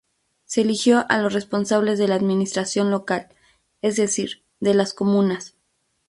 Se 0.45 0.61
eligió 0.61 1.05
a 1.09 1.19
los 1.19 1.31
responsables 1.31 1.99
de 1.99 2.07
la 2.07 2.15
administración 2.15 2.89
local, 2.89 3.27
es 3.83 3.97
decir, 3.97 4.43
de 4.59 4.73
las 4.73 4.95
comunas. 4.95 5.53